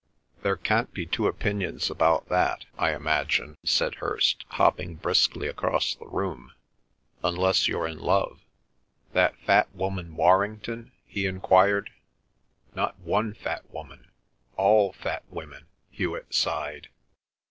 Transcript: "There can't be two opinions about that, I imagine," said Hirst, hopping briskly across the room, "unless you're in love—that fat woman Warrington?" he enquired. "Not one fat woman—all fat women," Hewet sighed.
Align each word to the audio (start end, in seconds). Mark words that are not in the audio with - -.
"There 0.41 0.55
can't 0.57 0.91
be 0.91 1.05
two 1.05 1.27
opinions 1.27 1.91
about 1.91 2.27
that, 2.29 2.65
I 2.75 2.91
imagine," 2.95 3.55
said 3.63 3.93
Hirst, 4.01 4.45
hopping 4.47 4.95
briskly 4.95 5.47
across 5.47 5.93
the 5.93 6.07
room, 6.07 6.53
"unless 7.23 7.67
you're 7.67 7.85
in 7.85 7.99
love—that 7.99 9.37
fat 9.41 9.71
woman 9.75 10.15
Warrington?" 10.15 10.91
he 11.05 11.27
enquired. 11.27 11.91
"Not 12.73 12.97
one 12.97 13.35
fat 13.35 13.69
woman—all 13.71 14.91
fat 14.93 15.23
women," 15.29 15.67
Hewet 15.91 16.33
sighed. 16.33 16.89